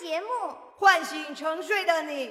[0.00, 0.26] 节目，
[0.76, 2.30] 唤醒沉睡的你。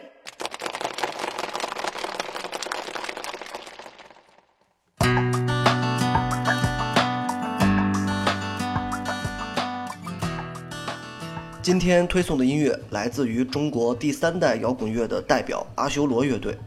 [11.62, 16.58] 今天推送的音乐来自于中国第三代摇滚乐的代表阿修罗乐队。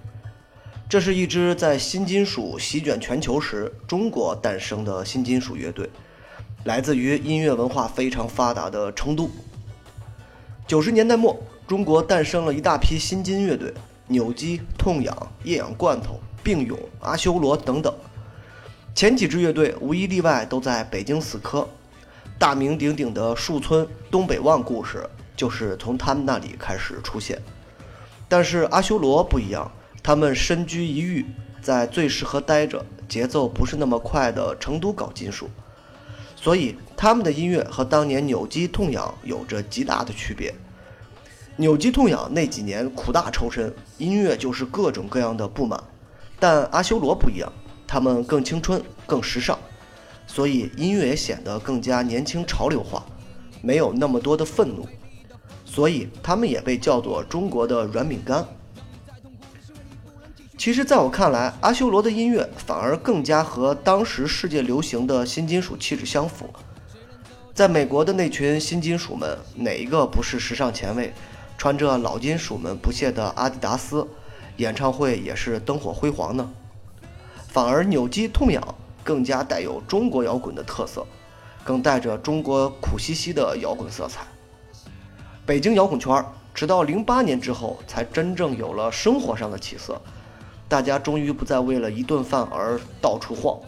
[0.86, 5.88] 这是一支在新金属席卷全球时中国诞生的新金属乐队，
[6.64, 9.30] 来自于音乐文化非常发达的成都。
[10.70, 13.74] 九十年代末，中国诞生了一大批新金乐队，
[14.06, 17.92] 扭机、痛痒、液氧罐头、病勇、阿修罗等等。
[18.94, 21.68] 前几支乐队无一例外都在北京死磕。
[22.38, 27.42] 大名鼎鼎的树村东北旺故事就是从他们那里开始出现，
[28.28, 29.68] 但是阿修罗不一样，
[30.04, 31.26] 他们身居一隅，
[31.60, 35.50] 在最适合待着、节奏不是那么快的成都搞金属，
[36.40, 40.54] 所以他们的音乐和当年扭机痛痒有着极大的区别。
[41.56, 45.78] 扭机痛痒那几年苦大仇深，音乐就是各种各样的不满，
[46.38, 47.52] 但阿修罗不一样，
[47.86, 49.58] 他们更青春、更时尚。
[50.26, 53.04] 所以音乐也显得更加年轻潮流化，
[53.60, 54.86] 没有那么多的愤怒，
[55.66, 58.46] 所以他们也被叫做中国的软饼干。
[60.60, 66.50] 其实，在我看来，阿修罗的音乐反而更加和当时世界流行的新金属气质相符。
[67.54, 71.14] 在美国的那群新金属们，哪一个不是时尚前卫，
[71.56, 74.06] 穿着老金属们不屑的阿迪达斯，
[74.58, 76.52] 演唱会也是灯火辉煌呢？
[77.48, 78.62] 反而扭机痛痒。
[79.02, 81.06] 更加带有中国摇滚的特色，
[81.64, 84.26] 更带着中国苦兮兮的摇滚色彩。
[85.46, 89.98] 北京摇滚圈儿直到零八年之后，才真正有了生活上的起色。
[90.70, 93.58] 大家终于不再为了一顿饭而到处晃，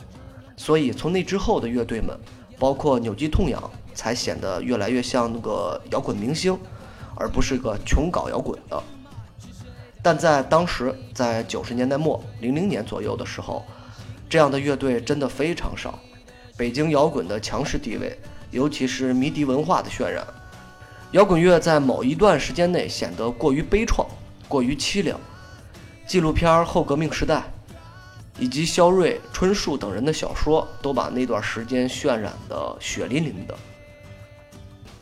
[0.56, 2.17] 所以从那之后的乐队们，
[2.61, 3.61] 包括扭机痛痒，
[3.92, 6.56] 才显得越来越像那个摇滚明星，
[7.17, 8.80] 而不是个穷搞摇滚的。
[10.00, 13.64] 但在当时，在九十年代末零零年左右的时候。
[14.29, 15.98] 这样的乐队真的非常少，
[16.57, 18.18] 北京摇滚的强势地位，
[18.51, 20.27] 尤其是迷笛文化的渲染，
[21.11, 24.07] 摇滚乐在某一段时间内显得过于悲怆、
[24.48, 25.20] 过于凄凉。
[26.12, 27.36] 纪录片《后革命时代》
[28.39, 33.56] 以及肖瑞、春树等人的小说，都把那段时间渲染得血淋淋的。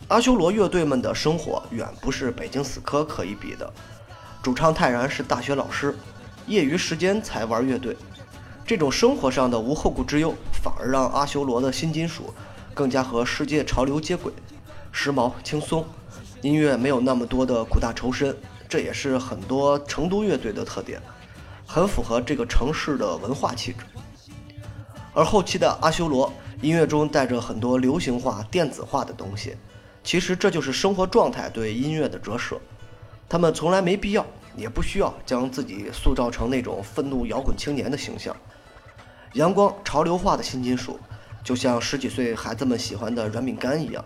[0.07, 3.69] 阿修罗乐队们的生活远不是北京死磕可以比的，
[4.41, 5.97] 主唱泰然是大学老师，
[6.47, 7.97] 业余时间才玩乐队。
[8.65, 10.33] 这种生活上的无后顾之忧，
[10.63, 12.33] 反而让阿修罗的新金属
[12.73, 14.33] 更加和世界潮流接轨，
[14.93, 15.85] 时髦轻松，
[16.41, 18.37] 音乐没有那么多的苦大仇深，
[18.71, 21.03] 这也是很多成都乐队的特点，
[21.67, 23.79] 很符合这个城市的文化气质。
[25.13, 26.33] 而后期的阿修罗
[26.63, 29.57] 音乐中带着很多流行化、电子化的东西，
[30.05, 32.61] 其实这就是生活状态对音乐的折射，
[33.29, 34.25] 他们从来没必要，
[34.57, 38.37] 也不需要将自己塑造成那种愤怒摇滚青年的形象。
[39.33, 40.97] 阳光潮流化的新金属，
[41.43, 44.05] 就像十几岁孩子们喜欢的软饼干一样，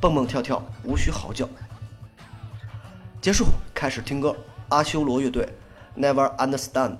[0.00, 1.46] 蹦蹦跳跳，无需嚎叫。
[3.20, 3.46] 结束，
[3.78, 4.34] 开始听歌。
[4.70, 5.48] 阿修罗乐队
[5.96, 6.98] ，Never Understand。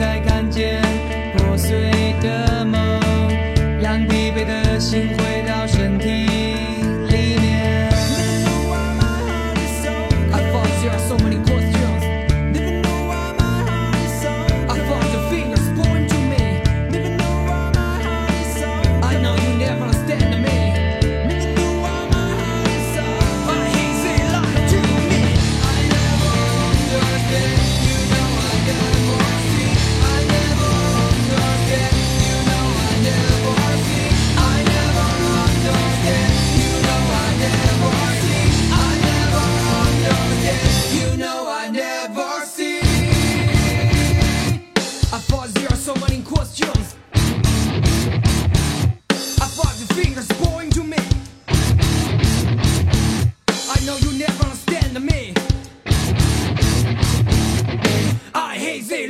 [0.00, 1.09] 才看见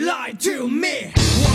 [0.00, 1.49] lied to me.